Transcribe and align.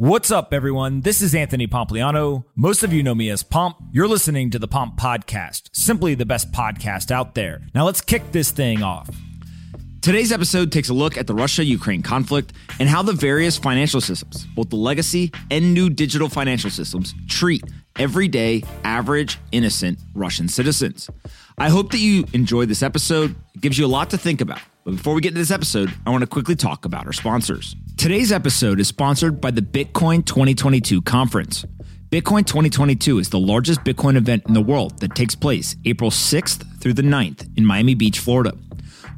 What's 0.00 0.30
up, 0.30 0.54
everyone? 0.54 1.00
This 1.00 1.20
is 1.20 1.34
Anthony 1.34 1.66
Pompliano. 1.66 2.44
Most 2.54 2.84
of 2.84 2.92
you 2.92 3.02
know 3.02 3.16
me 3.16 3.30
as 3.30 3.42
Pomp. 3.42 3.78
You're 3.90 4.06
listening 4.06 4.48
to 4.50 4.58
the 4.60 4.68
Pomp 4.68 4.96
Podcast, 4.96 5.70
simply 5.72 6.14
the 6.14 6.24
best 6.24 6.52
podcast 6.52 7.10
out 7.10 7.34
there. 7.34 7.62
Now 7.74 7.84
let's 7.84 8.00
kick 8.00 8.30
this 8.30 8.52
thing 8.52 8.80
off. 8.80 9.10
Today's 10.00 10.30
episode 10.30 10.70
takes 10.70 10.88
a 10.88 10.94
look 10.94 11.16
at 11.16 11.26
the 11.26 11.34
Russia 11.34 11.64
Ukraine 11.64 12.02
conflict 12.02 12.52
and 12.78 12.88
how 12.88 13.02
the 13.02 13.12
various 13.12 13.58
financial 13.58 14.00
systems, 14.00 14.46
both 14.54 14.70
the 14.70 14.76
legacy 14.76 15.32
and 15.50 15.74
new 15.74 15.90
digital 15.90 16.28
financial 16.28 16.70
systems, 16.70 17.12
treat 17.26 17.64
everyday, 17.98 18.62
average, 18.84 19.36
innocent 19.50 19.98
Russian 20.14 20.46
citizens. 20.46 21.10
I 21.58 21.70
hope 21.70 21.90
that 21.90 21.98
you 21.98 22.24
enjoyed 22.34 22.68
this 22.68 22.84
episode. 22.84 23.34
It 23.56 23.62
gives 23.62 23.76
you 23.76 23.84
a 23.84 23.88
lot 23.88 24.10
to 24.10 24.16
think 24.16 24.40
about. 24.40 24.60
But 24.88 24.96
before 24.96 25.12
we 25.12 25.20
get 25.20 25.32
to 25.32 25.34
this 25.34 25.50
episode, 25.50 25.92
I 26.06 26.10
want 26.10 26.22
to 26.22 26.26
quickly 26.26 26.56
talk 26.56 26.86
about 26.86 27.04
our 27.04 27.12
sponsors. 27.12 27.76
Today's 27.98 28.32
episode 28.32 28.80
is 28.80 28.88
sponsored 28.88 29.38
by 29.38 29.50
the 29.50 29.60
Bitcoin 29.60 30.24
2022 30.24 31.02
conference. 31.02 31.66
Bitcoin 32.08 32.46
2022 32.46 33.18
is 33.18 33.28
the 33.28 33.38
largest 33.38 33.84
Bitcoin 33.84 34.16
event 34.16 34.44
in 34.48 34.54
the 34.54 34.62
world 34.62 34.98
that 35.00 35.14
takes 35.14 35.34
place 35.34 35.76
April 35.84 36.10
6th 36.10 36.80
through 36.80 36.94
the 36.94 37.02
9th 37.02 37.54
in 37.58 37.66
Miami 37.66 37.94
Beach, 37.94 38.18
Florida. 38.18 38.54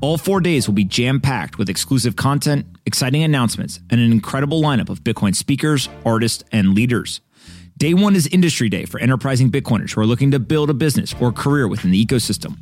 All 0.00 0.18
four 0.18 0.40
days 0.40 0.66
will 0.66 0.74
be 0.74 0.82
jam 0.82 1.20
packed 1.20 1.56
with 1.56 1.70
exclusive 1.70 2.16
content, 2.16 2.66
exciting 2.84 3.22
announcements, 3.22 3.78
and 3.90 4.00
an 4.00 4.10
incredible 4.10 4.60
lineup 4.60 4.88
of 4.88 5.04
Bitcoin 5.04 5.36
speakers, 5.36 5.88
artists, 6.04 6.42
and 6.50 6.74
leaders. 6.74 7.20
Day 7.76 7.94
one 7.94 8.16
is 8.16 8.26
Industry 8.26 8.68
Day 8.68 8.86
for 8.86 8.98
enterprising 8.98 9.52
Bitcoiners 9.52 9.94
who 9.94 10.00
are 10.00 10.06
looking 10.06 10.32
to 10.32 10.40
build 10.40 10.68
a 10.68 10.74
business 10.74 11.14
or 11.20 11.30
career 11.30 11.68
within 11.68 11.92
the 11.92 12.04
ecosystem. 12.04 12.58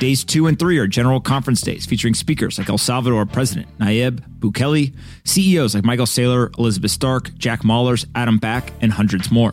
Days 0.00 0.24
two 0.24 0.46
and 0.46 0.58
three 0.58 0.78
are 0.78 0.86
general 0.86 1.20
conference 1.20 1.60
days 1.60 1.84
featuring 1.84 2.14
speakers 2.14 2.56
like 2.56 2.70
El 2.70 2.78
Salvador 2.78 3.26
President 3.26 3.68
Nayib 3.76 4.20
Bukele, 4.38 4.94
CEOs 5.24 5.74
like 5.74 5.84
Michael 5.84 6.06
Saylor, 6.06 6.58
Elizabeth 6.58 6.90
Stark, 6.90 7.34
Jack 7.34 7.64
Mallers, 7.64 8.06
Adam 8.14 8.38
Back, 8.38 8.72
and 8.80 8.92
hundreds 8.94 9.30
more. 9.30 9.52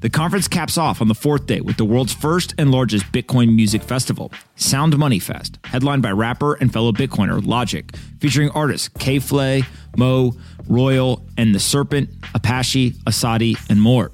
The 0.00 0.10
conference 0.10 0.48
caps 0.48 0.76
off 0.76 1.00
on 1.00 1.06
the 1.06 1.14
fourth 1.14 1.46
day 1.46 1.60
with 1.60 1.76
the 1.76 1.84
world's 1.84 2.12
first 2.12 2.52
and 2.58 2.72
largest 2.72 3.04
Bitcoin 3.12 3.54
music 3.54 3.80
festival, 3.80 4.32
Sound 4.56 4.98
Money 4.98 5.20
Fest, 5.20 5.60
headlined 5.62 6.02
by 6.02 6.10
rapper 6.10 6.54
and 6.54 6.72
fellow 6.72 6.90
Bitcoiner 6.90 7.46
Logic, 7.46 7.88
featuring 8.18 8.50
artists 8.50 8.88
K 8.88 9.20
Flay, 9.20 9.62
MØ, 9.96 10.36
Royal, 10.66 11.24
and 11.38 11.54
The 11.54 11.60
Serpent, 11.60 12.10
Apashe, 12.32 12.96
Asadi, 13.04 13.56
and 13.70 13.80
more. 13.80 14.10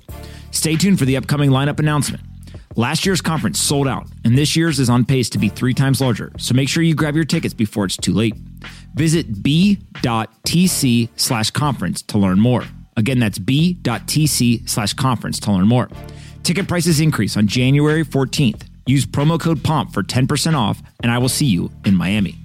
Stay 0.51 0.77
tuned 0.77 0.99
for 0.99 1.07
the 1.07 1.17
upcoming 1.17 1.49
lineup 1.49 1.79
announcement. 1.79 2.23
Last 2.77 3.05
year's 3.05 3.21
conference 3.21 3.61
sold 3.61 3.87
out, 3.87 4.07
and 4.25 4.37
this 4.37 4.57
year's 4.57 4.79
is 4.79 4.89
on 4.89 5.05
pace 5.05 5.29
to 5.31 5.39
be 5.39 5.51
three 5.51 5.75
times 5.75 6.01
larger, 6.01 6.33
so 6.39 6.55
make 6.55 6.71
sure 6.71 6.83
you 6.83 6.95
grab 6.95 7.15
your 7.15 7.25
tickets 7.25 7.53
before 7.53 7.85
it's 7.85 7.99
too 7.99 8.15
late. 8.15 8.35
Visit 8.95 9.43
b.tc 9.43 11.09
slash 11.17 11.51
conference 11.51 12.01
to 12.03 12.19
learn 12.19 12.41
more. 12.41 12.65
Again, 12.97 13.19
that's 13.19 13.39
b.tc 13.39 14.69
slash 14.69 14.95
conference 14.95 15.39
to 15.41 15.53
learn 15.53 15.69
more. 15.69 15.91
Ticket 16.45 16.67
prices 16.67 16.99
increase 16.99 17.37
on 17.37 17.47
January 17.47 18.05
14th. 18.05 18.63
Use 18.87 19.05
promo 19.05 19.39
code 19.39 19.63
POMP 19.63 19.93
for 19.93 20.03
10% 20.03 20.55
off, 20.55 20.83
and 21.03 21.13
I 21.13 21.19
will 21.19 21.29
see 21.29 21.47
you 21.47 21.71
in 21.85 21.95
Miami. 21.95 22.37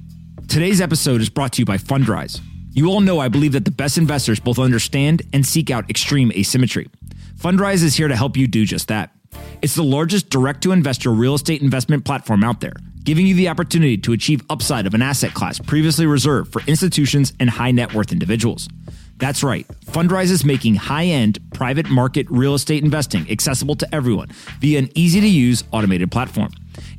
Today's 0.50 0.82
episode 0.82 1.22
is 1.22 1.30
brought 1.30 1.54
to 1.54 1.62
you 1.62 1.66
by 1.66 1.78
Fundrise. 1.78 2.42
You 2.72 2.88
all 2.88 3.00
know 3.02 3.20
I 3.20 3.30
believe 3.30 3.54
that 3.54 3.66
the 3.66 3.72
best 3.72 3.98
investors 3.98 4.40
both 4.40 4.60
understand 4.60 5.22
and 5.32 5.46
seek 5.46 5.72
out 5.72 5.90
extreme 5.90 6.32
asymmetry. 6.34 6.90
Fundrise 7.36 7.84
is 7.84 7.96
here 7.96 8.08
to 8.08 8.16
help 8.16 8.36
you 8.36 8.48
do 8.48 8.66
just 8.66 8.90
that. 8.90 9.12
It's 9.62 9.76
the 9.76 9.84
largest 9.84 10.30
direct 10.30 10.62
to 10.64 10.72
investor 10.72 11.12
real 11.12 11.34
estate 11.34 11.62
investment 11.62 12.06
platform 12.06 12.44
out 12.44 12.62
there, 12.62 12.74
giving 13.04 13.26
you 13.26 13.34
the 13.34 13.50
opportunity 13.50 13.98
to 13.98 14.14
achieve 14.14 14.44
upside 14.50 14.86
of 14.86 14.94
an 14.94 15.02
asset 15.02 15.34
class 15.34 15.60
previously 15.60 16.06
reserved 16.06 16.52
for 16.52 16.62
institutions 16.68 17.34
and 17.40 17.50
high 17.50 17.72
net 17.72 17.94
worth 17.94 18.12
individuals. 18.12 18.68
That's 19.18 19.42
right. 19.44 19.68
Fundrise 19.86 20.30
is 20.30 20.46
making 20.46 20.76
high 20.76 21.06
end 21.06 21.40
private 21.52 21.90
market 21.90 22.28
real 22.30 22.54
estate 22.54 22.84
investing 22.84 23.30
accessible 23.32 23.76
to 23.78 23.96
everyone 23.96 24.30
via 24.60 24.78
an 24.78 24.90
easy 24.94 25.20
to 25.22 25.28
use 25.28 25.64
automated 25.72 26.12
platform. 26.12 26.52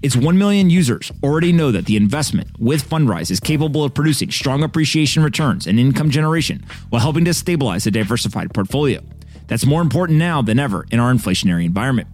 Its 0.03 0.17
1 0.17 0.37
million 0.37 0.69
users 0.69 1.13
already 1.23 1.53
know 1.53 1.71
that 1.71 1.87
the 1.87 1.97
investment 1.97 2.49
with 2.59 2.89
Fundrise 2.89 3.31
is 3.31 3.39
capable 3.39 3.85
of 3.85 3.95
producing 3.95 4.33
strong 4.33 4.65
appreciation 4.65 5.23
returns 5.23 5.69
and 5.69 5.79
income 5.79 6.11
generation 6.11 6.65
while 6.91 7.01
helping 7.01 7.25
to 7.25 7.35
stabilize 7.35 7.87
a 7.87 7.91
diversified 7.93 8.53
portfolio. 8.53 9.01
That's 9.47 9.65
more 9.65 9.81
important 9.81 10.19
now 10.19 10.43
than 10.43 10.59
ever 10.59 10.87
in 10.91 10.99
our 10.99 11.13
inflationary 11.13 11.65
environment. 11.65 12.09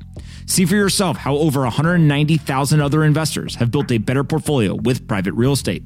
See 0.46 0.64
for 0.64 0.74
yourself 0.74 1.16
how 1.16 1.36
over 1.36 1.62
190,000 1.62 2.80
other 2.80 3.04
investors 3.04 3.56
have 3.56 3.70
built 3.70 3.90
a 3.90 3.98
better 3.98 4.24
portfolio 4.24 4.74
with 4.74 5.08
private 5.08 5.32
real 5.34 5.52
estate. 5.52 5.82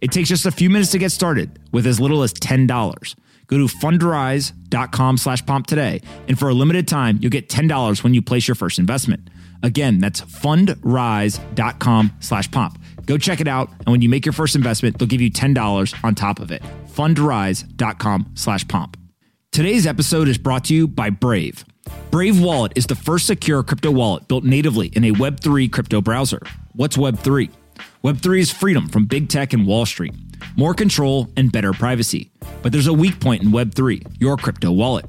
It 0.00 0.12
takes 0.12 0.28
just 0.28 0.46
a 0.46 0.50
few 0.50 0.70
minutes 0.70 0.90
to 0.92 0.98
get 0.98 1.12
started 1.12 1.58
with 1.72 1.86
as 1.86 2.00
little 2.00 2.22
as 2.22 2.32
$10. 2.32 3.14
Go 3.46 3.58
to 3.58 3.64
fundrise.com 3.64 5.16
slash 5.18 5.44
pomp 5.44 5.66
today, 5.66 6.00
and 6.28 6.38
for 6.38 6.48
a 6.48 6.54
limited 6.54 6.86
time, 6.86 7.18
you'll 7.20 7.30
get 7.30 7.48
$10 7.48 8.04
when 8.04 8.14
you 8.14 8.22
place 8.22 8.46
your 8.46 8.54
first 8.54 8.78
investment. 8.78 9.28
Again, 9.62 9.98
that's 9.98 10.20
fundrise.com 10.20 12.12
slash 12.20 12.50
pomp. 12.50 12.80
Go 13.06 13.18
check 13.18 13.40
it 13.40 13.48
out, 13.48 13.68
and 13.70 13.88
when 13.88 14.02
you 14.02 14.08
make 14.08 14.24
your 14.24 14.32
first 14.32 14.54
investment, 14.54 14.98
they'll 14.98 15.08
give 15.08 15.20
you 15.20 15.30
$10 15.30 16.04
on 16.04 16.14
top 16.14 16.38
of 16.38 16.50
it. 16.50 16.62
Fundrise.com 16.92 18.30
slash 18.34 18.66
pomp. 18.68 18.96
Today's 19.52 19.86
episode 19.86 20.28
is 20.28 20.38
brought 20.38 20.64
to 20.66 20.74
you 20.74 20.86
by 20.86 21.10
Brave. 21.10 21.64
Brave 22.10 22.40
Wallet 22.40 22.72
is 22.74 22.86
the 22.86 22.96
first 22.96 23.26
secure 23.26 23.62
crypto 23.62 23.90
wallet 23.90 24.26
built 24.26 24.44
natively 24.44 24.88
in 24.88 25.04
a 25.04 25.12
Web3 25.12 25.70
crypto 25.70 26.00
browser. 26.00 26.40
What's 26.74 26.96
Web3? 26.96 27.50
Web3 28.02 28.40
is 28.40 28.50
freedom 28.50 28.88
from 28.88 29.06
big 29.06 29.28
tech 29.28 29.52
and 29.52 29.66
Wall 29.66 29.86
Street, 29.86 30.14
more 30.56 30.74
control, 30.74 31.28
and 31.36 31.52
better 31.52 31.72
privacy. 31.72 32.30
But 32.62 32.72
there's 32.72 32.86
a 32.88 32.92
weak 32.92 33.20
point 33.20 33.42
in 33.42 33.50
Web3 33.50 34.16
your 34.20 34.36
crypto 34.36 34.72
wallet. 34.72 35.06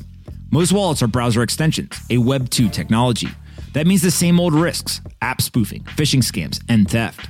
Most 0.51 0.73
wallets 0.73 1.01
are 1.01 1.07
browser 1.07 1.41
extensions, 1.41 1.97
a 2.09 2.17
Web2 2.17 2.71
technology. 2.71 3.29
That 3.73 3.87
means 3.87 4.01
the 4.01 4.11
same 4.11 4.39
old 4.39 4.53
risks 4.53 5.01
app 5.21 5.41
spoofing, 5.41 5.83
phishing 5.83 6.21
scams, 6.21 6.61
and 6.67 6.89
theft. 6.89 7.29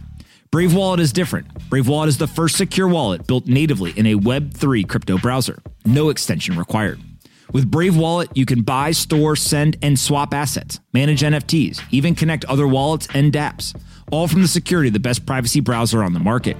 Brave 0.50 0.73
Wallet 0.75 1.00
is 1.00 1.13
different. 1.13 1.47
Brave 1.69 1.88
Wallet 1.88 2.09
is 2.09 2.17
the 2.17 2.28
first 2.28 2.57
secure 2.57 2.88
wallet 2.88 3.25
built 3.25 3.47
natively 3.47 3.91
in 3.91 4.06
a 4.06 4.16
Web3 4.16 4.88
crypto 4.90 5.17
browser. 5.17 5.61
No 5.85 6.09
extension 6.09 6.57
required. 6.57 7.00
With 7.53 7.69
Brave 7.69 7.97
Wallet, 7.97 8.29
you 8.34 8.45
can 8.45 8.62
buy, 8.62 8.91
store, 8.91 9.35
send, 9.35 9.75
and 9.81 10.00
swap 10.00 10.34
assets, 10.34 10.79
manage 10.94 11.22
NFTs, 11.22 11.81
even 11.91 12.16
connect 12.16 12.45
other 12.45 12.66
wallets 12.66 13.09
and 13.13 13.34
dApps, 13.34 13.78
all 14.09 14.29
from 14.29 14.41
the 14.41 14.47
security 14.47 14.88
of 14.88 14.94
the 14.94 15.00
best 15.00 15.25
privacy 15.25 15.59
browser 15.59 16.01
on 16.01 16.13
the 16.13 16.19
market. 16.19 16.56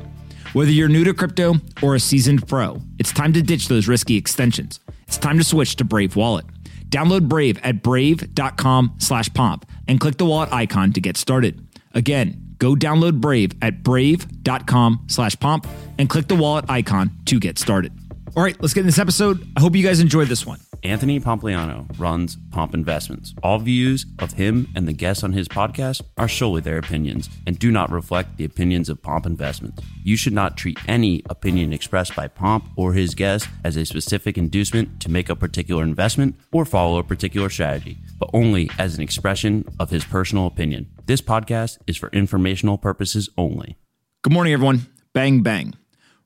Whether 0.51 0.72
you're 0.72 0.90
new 0.90 1.06
to 1.06 1.13
crypto 1.13 1.56
or 1.81 1.96
a 1.96 2.00
seasoned 2.00 2.46
pro, 2.46 2.81
it's 3.00 3.13
time 3.13 3.31
to 3.34 3.41
ditch 3.41 3.69
those 3.69 3.88
risky 3.88 4.18
extensions. 4.18 4.81
It's 5.07 5.18
time 5.18 5.38
to 5.38 5.46
switch 5.46 5.78
to 5.78 5.85
Brave 5.85 6.18
Wallet. 6.18 6.46
Download 6.90 7.30
Brave 7.30 7.57
at 7.63 7.81
brave.com 7.84 8.96
slash 8.97 9.34
pomp 9.34 9.66
and 9.88 9.97
click 9.97 10.18
the 10.18 10.25
wallet 10.25 10.51
icon 10.51 10.91
to 10.91 11.00
get 11.00 11.16
started. 11.16 11.66
Again, 11.94 12.56
go 12.57 12.75
download 12.75 13.22
Brave 13.22 13.53
at 13.62 13.81
brave.com 13.81 15.06
slash 15.07 15.40
pomp 15.40 15.68
and 15.97 16.09
click 16.09 16.28
the 16.28 16.35
wallet 16.35 16.66
icon 16.68 17.12
to 17.28 17.40
get 17.40 17.57
started. 17.57 17.94
All 18.35 18.44
right, 18.44 18.59
let's 18.62 18.74
get 18.74 18.81
in 18.81 18.88
this 18.88 19.00
episode. 19.00 19.47
I 19.56 19.62
hope 19.62 19.74
you 19.74 19.84
guys 19.84 20.01
enjoyed 20.01 20.28
this 20.28 20.46
one. 20.46 20.59
Anthony 20.84 21.19
Pompliano 21.19 21.88
runs 22.00 22.38
Pomp 22.50 22.74
Investments. 22.74 23.36
All 23.44 23.59
views 23.59 24.06
of 24.18 24.34
him 24.34 24.68
and 24.75 24.88
the 24.88 24.94
guests 24.94 25.24
on 25.24 25.34
his 25.34 25.47
podcast 25.47 26.02
are 26.18 26.28
solely 26.28 26.62
their 26.62 26.80
opinions 26.80 27.30
and 27.46 27.59
do 27.59 27.72
not 27.72 27.92
reflect 27.92 28.38
the 28.38 28.46
opinions 28.46 28.90
of 28.90 29.02
Pomp 29.02 29.28
Investments. 29.28 29.84
You 30.03 30.18
should 30.18 30.34
not 30.34 30.58
treat 30.58 30.80
any 30.88 31.22
opinion 31.30 31.72
expressed 31.72 32.16
by 32.16 32.28
Pomp 32.28 32.68
or 32.75 32.94
his 32.94 33.14
guests 33.14 33.47
as 33.64 33.75
a 33.75 33.86
specific 33.86 34.40
inducement 34.40 35.00
to 35.02 35.12
make 35.12 35.30
a 35.30 35.36
particular 35.36 35.84
investment 35.84 36.36
or 36.52 36.66
follow 36.66 36.98
a 36.98 37.03
particular 37.03 37.50
strategy, 37.52 38.00
but 38.18 38.31
only 38.34 38.69
as 38.80 38.96
an 38.96 39.03
expression 39.03 39.66
of 39.80 39.92
his 39.92 40.03
personal 40.03 40.48
opinion. 40.48 40.90
This 41.06 41.22
podcast 41.22 41.78
is 41.86 41.98
for 41.98 42.09
informational 42.09 42.80
purposes 42.80 43.30
only. 43.38 43.78
Good 44.24 44.34
morning, 44.34 44.53
everyone. 44.53 44.88
Bang, 45.13 45.42
bang. 45.42 45.75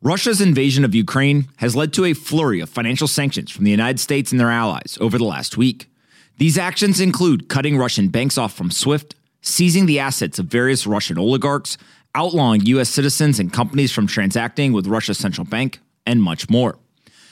Russia's 0.05 0.39
invasion 0.39 0.85
of 0.85 0.93
Ukraine 0.93 1.47
has 1.57 1.75
led 1.75 1.91
to 1.93 2.05
a 2.05 2.13
flurry 2.13 2.59
of 2.59 2.69
financial 2.69 3.07
sanctions 3.07 3.49
from 3.49 3.65
the 3.65 3.71
United 3.71 3.99
States 3.99 4.31
and 4.31 4.39
their 4.39 4.51
allies 4.51 4.99
over 5.01 5.17
the 5.17 5.23
last 5.23 5.57
week. 5.57 5.89
These 6.37 6.59
actions 6.59 6.99
include 6.99 7.49
cutting 7.49 7.75
Russian 7.75 8.09
banks 8.09 8.37
off 8.37 8.53
from 8.53 8.69
SWIFT, 8.69 9.15
seizing 9.41 9.87
the 9.87 9.97
assets 9.97 10.37
of 10.37 10.45
various 10.45 10.85
Russian 10.85 11.17
oligarchs, 11.17 11.79
outlawing 12.13 12.67
U.S. 12.67 12.89
citizens 12.89 13.39
and 13.39 13.51
companies 13.51 13.91
from 13.91 14.05
transacting 14.05 14.73
with 14.73 14.85
Russia's 14.85 15.17
central 15.17 15.43
bank, 15.43 15.79
and 16.05 16.21
much 16.21 16.51
more. 16.51 16.77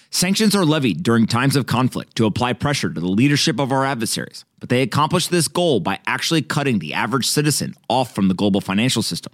Sanctions 0.10 0.56
are 0.56 0.66
levied 0.66 1.04
during 1.04 1.28
times 1.28 1.56
of 1.56 1.68
conflict 1.68 2.16
to 2.16 2.26
apply 2.26 2.54
pressure 2.54 2.92
to 2.92 3.00
the 3.00 3.06
leadership 3.06 3.60
of 3.60 3.72
our 3.72 3.86
adversaries, 3.86 4.46
but 4.60 4.70
they 4.70 4.82
accomplish 4.82 5.28
this 5.28 5.48
goal 5.48 5.80
by 5.80 6.00
actually 6.08 6.42
cutting 6.42 6.80
the 6.80 6.96
average 6.96 7.28
citizen 7.28 7.76
off 7.88 8.16
from 8.16 8.30
the 8.30 8.34
global 8.34 8.62
financial 8.62 9.04
system. 9.04 9.32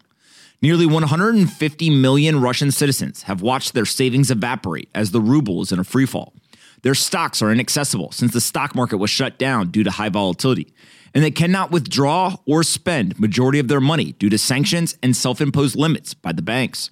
Nearly 0.61 0.85
150 0.85 1.89
million 1.89 2.41
Russian 2.41 2.71
citizens 2.71 3.23
have 3.23 3.41
watched 3.41 3.73
their 3.73 3.85
savings 3.85 4.29
evaporate 4.29 4.89
as 4.93 5.11
the 5.11 5.21
ruble 5.21 5.61
is 5.61 5.71
in 5.71 5.79
a 5.79 5.83
freefall. 5.83 6.33
Their 6.81 6.95
stocks 6.95 7.41
are 7.41 7.49
inaccessible 7.49 8.11
since 8.11 8.33
the 8.33 8.41
stock 8.41 8.75
market 8.75 8.97
was 8.97 9.09
shut 9.09 9.37
down 9.37 9.71
due 9.71 9.85
to 9.85 9.91
high 9.91 10.09
volatility, 10.09 10.73
and 11.13 11.23
they 11.23 11.31
cannot 11.31 11.71
withdraw 11.71 12.35
or 12.45 12.63
spend 12.63 13.17
majority 13.17 13.59
of 13.59 13.69
their 13.69 13.79
money 13.79 14.11
due 14.13 14.29
to 14.29 14.37
sanctions 14.37 14.97
and 15.01 15.15
self-imposed 15.15 15.77
limits 15.77 16.13
by 16.13 16.33
the 16.33 16.41
banks. 16.41 16.89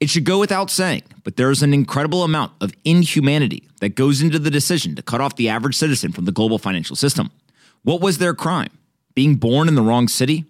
It 0.00 0.10
should 0.10 0.24
go 0.24 0.40
without 0.40 0.68
saying, 0.68 1.02
but 1.22 1.36
there 1.36 1.52
is 1.52 1.62
an 1.62 1.72
incredible 1.72 2.24
amount 2.24 2.52
of 2.60 2.72
inhumanity 2.84 3.68
that 3.80 3.94
goes 3.94 4.20
into 4.20 4.40
the 4.40 4.50
decision 4.50 4.96
to 4.96 5.02
cut 5.02 5.20
off 5.20 5.36
the 5.36 5.48
average 5.48 5.76
citizen 5.76 6.10
from 6.10 6.24
the 6.24 6.32
global 6.32 6.58
financial 6.58 6.96
system. 6.96 7.30
What 7.84 8.00
was 8.00 8.18
their 8.18 8.34
crime? 8.34 8.70
Being 9.14 9.36
born 9.36 9.68
in 9.68 9.76
the 9.76 9.82
wrong 9.82 10.08
city? 10.08 10.46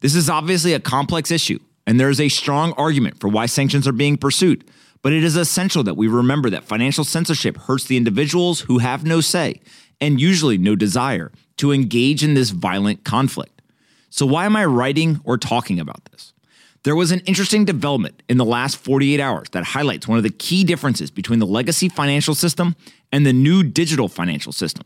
This 0.00 0.14
is 0.14 0.30
obviously 0.30 0.74
a 0.74 0.80
complex 0.80 1.32
issue, 1.32 1.58
and 1.88 1.98
there 1.98 2.10
is 2.10 2.20
a 2.20 2.28
strong 2.28 2.74
argument 2.74 3.18
for 3.18 3.28
why 3.28 3.46
sanctions 3.46 3.88
are 3.88 3.92
being 3.92 4.18
pursued. 4.18 4.62
But 5.00 5.14
it 5.14 5.24
is 5.24 5.36
essential 5.36 5.82
that 5.84 5.96
we 5.96 6.06
remember 6.06 6.50
that 6.50 6.64
financial 6.64 7.02
censorship 7.02 7.56
hurts 7.56 7.84
the 7.84 7.96
individuals 7.96 8.60
who 8.60 8.76
have 8.76 9.06
no 9.06 9.22
say 9.22 9.62
and 9.98 10.20
usually 10.20 10.58
no 10.58 10.76
desire 10.76 11.32
to 11.56 11.72
engage 11.72 12.22
in 12.22 12.34
this 12.34 12.50
violent 12.50 13.04
conflict. 13.04 13.62
So, 14.10 14.26
why 14.26 14.44
am 14.44 14.54
I 14.54 14.66
writing 14.66 15.20
or 15.24 15.38
talking 15.38 15.80
about 15.80 16.04
this? 16.12 16.34
There 16.82 16.94
was 16.94 17.10
an 17.10 17.20
interesting 17.20 17.64
development 17.64 18.22
in 18.28 18.36
the 18.36 18.44
last 18.44 18.76
48 18.76 19.18
hours 19.18 19.48
that 19.52 19.64
highlights 19.64 20.06
one 20.06 20.18
of 20.18 20.24
the 20.24 20.30
key 20.30 20.64
differences 20.64 21.10
between 21.10 21.38
the 21.38 21.46
legacy 21.46 21.88
financial 21.88 22.34
system 22.34 22.76
and 23.10 23.24
the 23.24 23.32
new 23.32 23.62
digital 23.62 24.08
financial 24.08 24.52
system. 24.52 24.84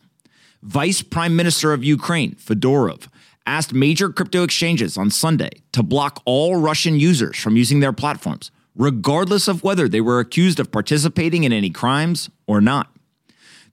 Vice 0.62 1.02
Prime 1.02 1.34
Minister 1.34 1.72
of 1.72 1.82
Ukraine, 1.82 2.36
Fedorov, 2.36 3.08
asked 3.46 3.72
major 3.72 4.08
crypto 4.08 4.42
exchanges 4.42 4.96
on 4.96 5.10
Sunday 5.10 5.50
to 5.72 5.82
block 5.82 6.22
all 6.24 6.56
Russian 6.56 6.98
users 6.98 7.38
from 7.38 7.56
using 7.56 7.80
their 7.80 7.92
platforms, 7.92 8.50
regardless 8.76 9.48
of 9.48 9.62
whether 9.62 9.88
they 9.88 10.00
were 10.00 10.20
accused 10.20 10.60
of 10.60 10.72
participating 10.72 11.44
in 11.44 11.52
any 11.52 11.70
crimes 11.70 12.30
or 12.46 12.60
not. 12.60 12.88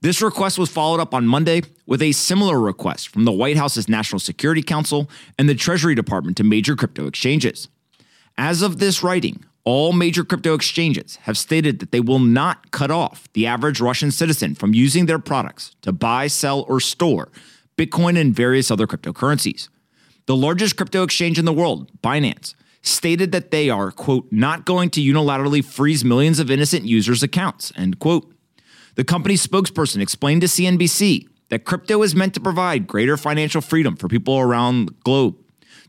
This 0.02 0.22
request 0.22 0.58
was 0.58 0.70
followed 0.70 1.00
up 1.00 1.12
on 1.12 1.26
Monday 1.26 1.62
with 1.86 2.00
a 2.00 2.12
similar 2.12 2.58
request 2.58 3.08
from 3.08 3.24
the 3.24 3.32
White 3.32 3.58
House's 3.58 3.88
National 3.88 4.18
Security 4.18 4.62
Council 4.62 5.10
and 5.38 5.48
the 5.48 5.54
Treasury 5.54 5.94
Department 5.94 6.38
to 6.38 6.44
major 6.44 6.74
crypto 6.74 7.06
exchanges. 7.06 7.68
As 8.38 8.62
of 8.62 8.78
this 8.78 9.02
writing, 9.02 9.44
all 9.64 9.92
major 9.92 10.24
crypto 10.24 10.54
exchanges 10.54 11.16
have 11.22 11.36
stated 11.36 11.80
that 11.80 11.92
they 11.92 12.00
will 12.00 12.18
not 12.18 12.70
cut 12.70 12.90
off 12.90 13.28
the 13.34 13.46
average 13.46 13.78
Russian 13.78 14.10
citizen 14.10 14.54
from 14.54 14.72
using 14.72 15.04
their 15.04 15.18
products 15.18 15.76
to 15.82 15.92
buy, 15.92 16.28
sell, 16.28 16.64
or 16.66 16.80
store 16.80 17.28
Bitcoin 17.80 18.20
and 18.20 18.34
various 18.34 18.70
other 18.70 18.86
cryptocurrencies. 18.86 19.70
The 20.26 20.36
largest 20.36 20.76
crypto 20.76 21.02
exchange 21.02 21.38
in 21.38 21.46
the 21.46 21.52
world, 21.52 21.90
Binance, 22.02 22.54
stated 22.82 23.32
that 23.32 23.50
they 23.50 23.70
are, 23.70 23.90
quote, 23.90 24.26
not 24.30 24.66
going 24.66 24.90
to 24.90 25.00
unilaterally 25.00 25.64
freeze 25.64 26.04
millions 26.04 26.38
of 26.38 26.50
innocent 26.50 26.84
users' 26.84 27.22
accounts, 27.22 27.72
end 27.76 27.98
quote. 27.98 28.30
The 28.96 29.04
company's 29.04 29.46
spokesperson 29.46 30.02
explained 30.02 30.42
to 30.42 30.46
CNBC 30.46 31.26
that 31.48 31.64
crypto 31.64 32.02
is 32.02 32.14
meant 32.14 32.34
to 32.34 32.40
provide 32.40 32.86
greater 32.86 33.16
financial 33.16 33.62
freedom 33.62 33.96
for 33.96 34.08
people 34.08 34.38
around 34.38 34.86
the 34.86 34.94
globe 35.04 35.36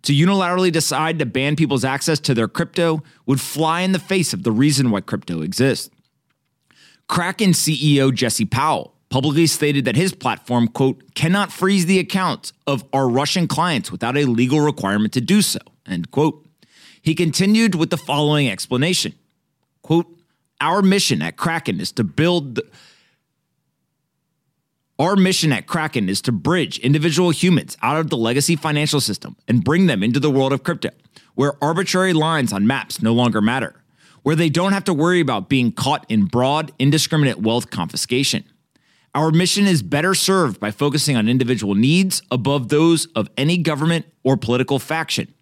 to 0.04 0.14
unilaterally 0.14 0.72
decide 0.72 1.20
to 1.20 1.26
ban 1.26 1.56
people's 1.58 1.84
access 1.84 2.20
to 2.22 2.34
their 2.34 2.48
crypto 2.48 3.04
would 3.26 3.42
fly 3.42 3.82
in 3.82 3.92
the 3.92 4.00
face 4.00 4.34
of 4.34 4.44
the 4.44 4.52
reason 4.52 4.92
why 4.92 5.02
crypto 5.02 5.42
exists. 5.42 5.90
Kraken 7.08 7.52
CEO 7.52 8.14
Jesse 8.14 8.46
Powell 8.46 8.91
publicly 9.12 9.46
stated 9.46 9.86
that 9.86 9.96
his 9.96 10.14
platform, 10.14 10.70
quote, 10.70 11.14
cannot 11.14 11.52
freeze 11.52 11.86
the 11.86 12.00
accounts 12.00 12.54
of 12.66 12.84
our 12.94 13.08
Russian 13.08 13.48
clients 13.48 13.92
without 13.92 14.18
a 14.18 14.24
legal 14.24 14.62
requirement 14.62 15.14
to 15.14 15.22
do 15.22 15.44
so, 15.44 15.60
end 15.86 16.10
quote. 16.10 16.44
He 17.02 17.14
continued 17.14 17.76
with 17.76 17.92
the 17.92 17.98
following 17.98 18.50
explanation 18.50 19.14
quote, 19.84 20.08
Our 20.60 20.82
mission 20.82 21.22
at 21.22 21.38
Kraken 21.38 21.80
is 21.80 21.92
to 21.94 22.04
build. 22.04 22.56
The, 22.56 22.64
our 24.98 25.16
mission 25.16 25.52
at 25.52 25.68
Kraken 25.68 26.10
is 26.10 26.22
to 26.22 26.32
bridge 26.32 26.78
individual 26.80 27.32
humans 27.32 27.76
out 27.82 27.98
of 27.98 28.12
the 28.12 28.18
legacy 28.18 28.56
financial 28.56 29.02
system 29.02 29.36
and 29.48 29.64
bring 29.64 29.88
them 29.88 30.04
into 30.04 30.20
the 30.20 30.30
world 30.30 30.54
of 30.54 30.64
crypto, 30.64 30.90
where 31.34 31.54
arbitrary 31.62 32.14
lines 32.14 32.54
on 32.54 32.68
maps 32.68 33.02
no 33.02 33.12
longer 33.12 33.42
matter, 33.42 33.76
where 34.22 34.36
they 34.36 34.50
don't 34.50 34.74
have 34.74 34.84
to 34.84 34.94
worry 34.94 35.20
about 35.20 35.50
being 35.50 35.72
caught 35.72 36.06
in 36.08 36.26
broad, 36.26 36.72
indiscriminate 36.78 37.40
wealth 37.40 37.72
confiscation. 37.72 38.44
Our 39.14 39.32
mission 39.32 39.68
is 39.68 39.84
better 39.84 40.14
served 40.14 40.62
by 40.62 40.72
focusing 40.72 41.18
on 41.18 41.28
individual 41.28 41.76
needs 41.76 42.22
above 42.32 42.70
those 42.70 43.08
of 43.08 43.30
any 43.36 43.58
government 43.58 44.06
or 44.24 44.38
political 44.38 44.80
faction. 44.80 45.34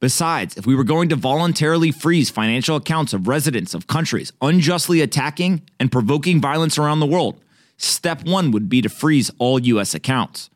Besides, 0.00 0.56
if 0.56 0.66
we 0.66 0.74
were 0.74 0.84
going 0.84 1.10
to 1.10 1.16
voluntarily 1.16 1.92
freeze 1.92 2.30
financial 2.30 2.76
accounts 2.76 3.12
of 3.12 3.28
residents 3.28 3.74
of 3.74 3.86
countries 3.86 4.32
unjustly 4.40 5.02
attacking 5.02 5.60
and 5.78 5.92
provoking 5.92 6.40
violence 6.40 6.78
around 6.78 7.00
the 7.00 7.06
world, 7.06 7.38
step 7.76 8.24
one 8.24 8.50
would 8.52 8.70
be 8.70 8.80
to 8.80 8.88
freeze 8.88 9.30
all 9.38 9.58
US 9.58 9.94
accounts. 9.94 10.48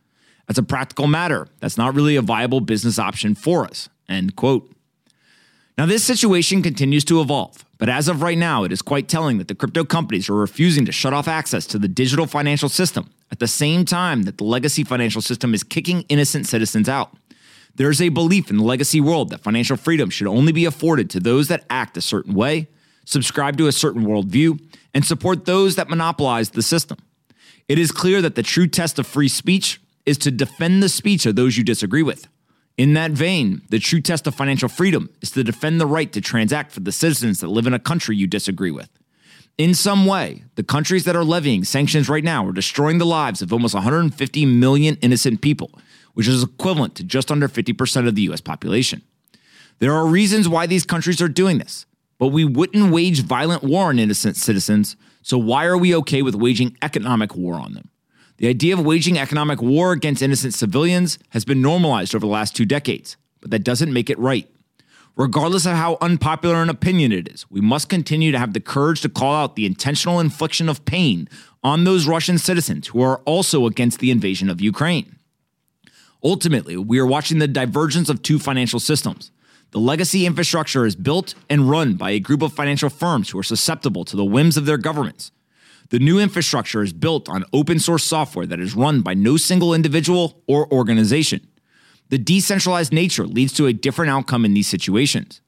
As 0.49 0.57
a 0.57 0.63
practical 0.63 1.07
matter, 1.07 1.49
that's 1.61 1.77
not 1.77 1.95
really 1.95 2.17
a 2.17 2.23
viable 2.23 2.61
business 2.61 2.99
option 2.99 3.35
for 3.35 3.67
us. 3.67 3.91
End 4.09 4.37
quote. 4.37 4.71
Now, 5.77 5.85
this 5.85 6.05
situation 6.05 6.63
continues 6.63 7.05
to 7.07 7.21
evolve, 7.21 7.64
but 7.79 7.89
as 7.89 8.09
of 8.09 8.23
right 8.23 8.39
now, 8.39 8.65
it 8.65 8.73
is 8.73 8.83
quite 8.83 9.09
telling 9.09 9.39
that 9.39 9.49
the 9.49 9.55
crypto 9.55 9.85
companies 9.85 10.29
are 10.29 10.35
refusing 10.35 10.85
to 10.87 10.93
shut 10.93 11.13
off 11.13 11.27
access 11.27 11.67
to 11.67 11.79
the 11.79 11.89
digital 11.89 12.27
financial 12.27 12.69
system 12.69 13.11
at 13.33 13.41
the 13.41 13.49
same 13.49 13.85
time 13.85 14.23
that 14.23 14.39
the 14.39 14.45
legacy 14.45 14.85
financial 14.85 15.21
system 15.21 15.55
is 15.55 15.65
kicking 15.65 16.03
innocent 16.09 16.47
citizens 16.47 16.89
out. 16.89 17.17
There 17.75 17.91
is 17.91 18.01
a 18.01 18.11
belief 18.11 18.51
in 18.51 18.59
the 18.59 18.63
legacy 18.63 19.01
world 19.01 19.31
that 19.31 19.43
financial 19.43 19.77
freedom 19.77 20.09
should 20.09 20.29
only 20.29 20.53
be 20.53 20.65
afforded 20.65 21.11
to 21.11 21.21
those 21.21 21.49
that 21.49 21.65
act 21.69 21.97
a 21.97 22.01
certain 22.01 22.35
way, 22.35 22.69
subscribe 23.05 23.59
to 23.59 23.67
a 23.67 23.73
certain 23.73 24.05
worldview, 24.05 24.61
and 24.95 25.05
support 25.05 25.45
those 25.45 25.75
that 25.75 25.89
monopolize 25.89 26.51
the 26.51 26.63
system. 26.63 26.99
It 27.69 27.79
is 27.79 27.91
clear 27.91 28.23
that 28.23 28.37
the 28.37 28.43
true 28.45 28.69
test 28.69 28.99
of 29.01 29.07
free 29.07 29.29
speech 29.29 29.81
is 30.07 30.19
to 30.19 30.31
defend 30.31 30.83
the 30.83 30.89
speech 30.89 31.27
of 31.27 31.35
those 31.35 31.57
you 31.57 31.65
disagree 31.65 32.03
with. 32.03 32.29
In 32.77 32.95
that 32.95 33.13
vein, 33.13 33.63
the 33.69 33.79
true 33.79 34.01
test 34.01 34.27
of 34.27 34.35
financial 34.35 34.69
freedom 34.69 35.11
is 35.21 35.31
to 35.33 35.45
defend 35.45 35.81
the 35.81 35.87
right 35.87 36.13
to 36.13 36.21
transact 36.21 36.73
for 36.73 36.81
the 36.81 36.93
citizens 36.93 37.41
that 37.41 37.49
live 37.49 37.67
in 37.67 37.75
a 37.75 37.79
country 37.79 38.17
you 38.17 38.27
disagree 38.27 38.71
with. 38.71 38.89
In 39.57 39.75
some 39.75 40.07
way, 40.07 40.45
the 40.57 40.65
countries 40.65 41.05
that 41.05 41.15
are 41.15 41.25
levying 41.25 41.63
sanctions 41.63 42.09
right 42.09 42.25
now 42.25 42.45
are 42.45 42.53
destroying 42.53 42.99
the 42.99 43.07
lives 43.07 43.41
of 43.41 43.53
almost 43.53 43.75
150 43.75 44.47
million 44.47 44.97
innocent 45.01 45.41
people, 45.41 45.71
which 46.15 46.27
is 46.27 46.43
equivalent 46.43 46.97
to 46.97 47.05
just 47.05 47.31
under 47.31 47.49
50% 47.49 48.09
of 48.09 48.17
the 48.17 48.23
US 48.23 48.41
population. 48.41 49.03
There 49.79 49.93
are 49.93 50.07
reasons 50.07 50.49
why 50.49 50.67
these 50.67 50.85
countries 50.85 51.23
are 51.23 51.29
doing 51.29 51.59
this, 51.59 51.87
but 52.19 52.29
we 52.29 52.45
wouldn't 52.45 52.93
wage 52.93 53.23
violent 53.23 53.63
war 53.63 53.87
on 53.87 54.01
innocent 54.01 54.37
citizens 54.37 54.97
so, 55.25 55.39
why 55.39 55.65
are 55.65 55.79
we 55.79 55.97
okay 55.97 56.21
with 56.21 56.35
waging 56.35 56.77
economic 56.83 57.35
war 57.35 57.55
on 57.55 57.73
them? 57.73 57.89
The 58.39 58.49
idea 58.49 58.75
of 58.75 58.85
waging 58.85 59.19
economic 59.19 59.63
war 59.63 59.93
against 59.93 60.23
innocent 60.23 60.55
civilians 60.55 61.19
has 61.31 61.45
been 61.45 61.63
normalized 61.63 62.15
over 62.15 62.27
the 62.27 62.33
last 62.33 62.57
two 62.57 62.65
decades, 62.65 63.17
but 63.41 63.51
that 63.51 63.63
doesn't 63.65 63.93
make 63.93 64.11
it 64.11 64.19
right. 64.19 64.49
Regardless 65.17 65.65
of 65.67 65.77
how 65.77 65.97
unpopular 66.01 66.57
an 66.57 66.69
opinion 66.69 67.13
it 67.13 67.29
is, 67.29 67.49
we 67.49 67.61
must 67.61 67.89
continue 67.89 68.33
to 68.33 68.39
have 68.39 68.53
the 68.53 68.61
courage 68.61 69.01
to 69.03 69.09
call 69.09 69.33
out 69.33 69.55
the 69.55 69.67
intentional 69.67 70.19
infliction 70.19 70.69
of 70.69 70.85
pain 70.85 71.29
on 71.63 71.85
those 71.85 72.09
Russian 72.09 72.37
citizens 72.37 72.89
who 72.89 73.01
are 73.01 73.19
also 73.19 73.67
against 73.67 74.01
the 74.01 74.11
invasion 74.11 74.51
of 74.51 74.61
Ukraine. 74.61 75.17
Ultimately, 76.25 76.77
we 76.77 76.99
are 76.99 77.07
watching 77.07 77.39
the 77.39 77.47
divergence 77.47 78.09
of 78.09 78.23
two 78.23 78.41
financial 78.41 78.81
systems 78.81 79.31
the 79.75 79.81
legacy 79.81 80.25
infrastructure 80.25 80.87
is 80.87 80.95
built 80.95 81.35
and 81.51 81.69
run 81.69 81.95
by 81.95 82.13
a 82.13 82.21
group 82.21 82.43
of 82.43 82.53
financial 82.53 82.89
firms 82.89 83.31
who 83.31 83.39
are 83.41 83.43
susceptible 83.43 84.05
to 84.05 84.15
the 84.15 84.25
whims 84.25 84.57
of 84.57 84.67
their 84.67 84.79
governments. 84.79 85.33
The 85.95 86.01
new 86.01 86.19
infrastructure 86.19 86.83
is 86.83 86.93
built 86.93 87.29
on 87.29 87.45
open 87.53 87.79
source 87.79 88.03
software 88.03 88.47
that 88.47 88.59
is 88.59 88.75
run 88.75 89.03
by 89.03 89.15
no 89.15 89.37
single 89.37 89.73
individual 89.73 90.43
or 90.49 90.67
organization. 90.73 91.47
The 92.09 92.19
decentralized 92.19 92.93
nature 92.93 93.29
leads 93.29 93.53
to 93.53 93.69
a 93.69 93.73
different 93.73 94.11
outcome 94.11 94.45
in 94.45 94.55
these 94.55 94.67
situations. 94.67 95.41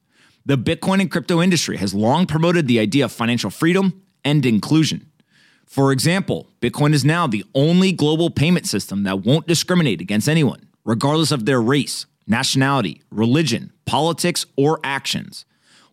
The 0.45 0.57
Bitcoin 0.57 1.01
and 1.01 1.11
crypto 1.11 1.41
industry 1.41 1.75
has 1.75 1.93
long 1.93 2.27
promoted 2.27 2.65
the 2.65 2.79
idea 2.79 3.03
of 3.03 3.11
financial 3.11 3.49
freedom 3.49 4.01
and 4.23 4.45
inclusion. 4.45 5.11
For 5.65 5.91
example, 5.91 6.47
Bitcoin 6.61 6.93
is 6.93 7.03
now 7.03 7.27
the 7.27 7.43
only 7.53 7.91
global 7.91 8.29
payment 8.29 8.67
system 8.67 9.03
that 9.03 9.25
won't 9.25 9.47
discriminate 9.47 9.99
against 9.99 10.29
anyone, 10.29 10.69
regardless 10.85 11.33
of 11.33 11.45
their 11.45 11.61
race, 11.61 12.05
nationality, 12.25 13.01
religion, 13.11 13.73
politics, 13.85 14.45
or 14.55 14.79
actions. 14.81 15.43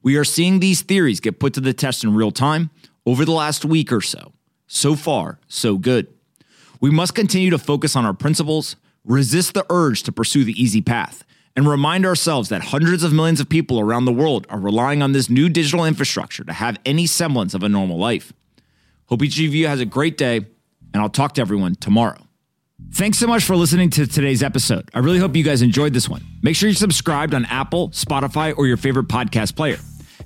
We 0.05 0.15
are 0.15 0.23
seeing 0.23 0.61
these 0.61 0.83
theories 0.83 1.19
get 1.19 1.41
put 1.41 1.55
to 1.55 1.61
the 1.61 1.75
test 1.75 2.05
in 2.05 2.15
real 2.15 2.31
time 2.31 2.71
over 3.05 3.25
the 3.25 3.33
last 3.33 3.65
week 3.65 3.91
or 3.91 4.01
so. 4.01 4.31
So 4.67 4.95
far, 4.95 5.39
so 5.47 5.79
good. 5.79 6.09
We 6.81 6.91
must 6.91 7.15
continue 7.15 7.51
to 7.51 7.59
focus 7.59 7.97
on 7.97 8.05
our 8.05 8.15
principles, 8.15 8.77
resist 9.05 9.55
the 9.55 9.67
urge 9.71 10.03
to 10.05 10.13
pursue 10.13 10.45
the 10.45 10.61
easy 10.61 10.81
path, 10.81 11.25
and 11.57 11.69
remind 11.69 12.05
ourselves 12.05 12.49
that 12.49 12.65
hundreds 12.65 13.03
of 13.03 13.13
millions 13.13 13.41
of 13.41 13.49
people 13.49 13.79
around 13.79 14.05
the 14.05 14.13
world 14.13 14.47
are 14.51 14.59
relying 14.59 15.03
on 15.03 15.13
this 15.13 15.31
new 15.31 15.49
digital 15.49 15.85
infrastructure 15.85 16.45
to 16.45 16.53
have 16.53 16.79
any 16.85 17.07
semblance 17.07 17.55
of 17.55 17.63
a 17.63 17.69
normal 17.69 17.99
life. 17.99 18.33
Hope 19.07 19.23
each 19.23 19.39
of 19.39 19.55
you 19.55 19.67
has 19.69 19.81
a 19.81 19.87
great 19.87 20.17
day, 20.17 20.37
and 20.37 21.03
I'll 21.03 21.09
talk 21.09 21.35
to 21.35 21.41
everyone 21.41 21.75
tomorrow. 21.77 22.19
Thanks 22.93 23.19
so 23.19 23.27
much 23.27 23.45
for 23.45 23.57
listening 23.57 23.91
to 23.91 24.07
today's 24.07 24.43
episode. 24.43 24.91
I 24.95 24.99
really 24.99 25.19
hope 25.19 25.37
you 25.37 25.45
guys 25.45 25.63
enjoyed 25.63 25.93
this 25.93 26.09
one. 26.09 26.25
Make 26.43 26.57
sure 26.57 26.69
you're 26.69 26.77
subscribed 26.77 27.35
on 27.35 27.45
Apple, 27.47 27.91
Spotify, 27.91 28.57
or 28.57 28.67
your 28.67 28.77
favorite 28.77 29.09
podcast 29.09 29.57
player. 29.57 29.79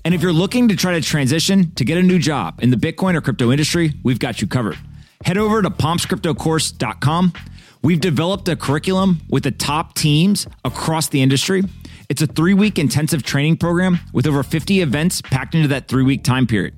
And 0.08 0.14
if 0.14 0.22
you're 0.22 0.32
looking 0.32 0.68
to 0.68 0.74
try 0.74 0.94
to 0.94 1.02
transition 1.02 1.70
to 1.74 1.84
get 1.84 1.98
a 1.98 2.02
new 2.02 2.18
job 2.18 2.60
in 2.62 2.70
the 2.70 2.78
Bitcoin 2.78 3.14
or 3.14 3.20
crypto 3.20 3.52
industry, 3.52 3.92
we've 4.02 4.18
got 4.18 4.40
you 4.40 4.46
covered. 4.48 4.78
Head 5.22 5.36
over 5.36 5.60
to 5.60 5.68
pompscryptocourse.com. 5.68 7.34
We've 7.82 8.00
developed 8.00 8.48
a 8.48 8.56
curriculum 8.56 9.20
with 9.28 9.42
the 9.42 9.50
top 9.50 9.94
teams 9.94 10.46
across 10.64 11.08
the 11.10 11.20
industry 11.20 11.64
It's 12.08 12.22
a 12.22 12.26
three 12.26 12.54
week 12.54 12.78
intensive 12.78 13.22
training 13.22 13.58
program 13.58 14.00
with 14.14 14.26
over 14.26 14.42
50 14.42 14.80
events 14.80 15.20
packed 15.20 15.54
into 15.54 15.68
that 15.68 15.88
three 15.88 16.04
week 16.04 16.24
time 16.24 16.46
period. 16.46 16.74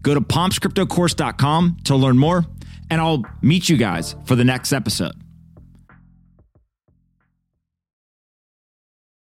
Go 0.00 0.14
to 0.14 0.22
pompscryptocourse.com 0.22 1.80
to 1.84 1.96
learn 1.96 2.16
more, 2.16 2.46
and 2.88 2.98
I'll 2.98 3.26
meet 3.42 3.68
you 3.68 3.76
guys 3.76 4.16
for 4.24 4.36
the 4.36 4.44
next 4.44 4.72
episode. 4.72 5.12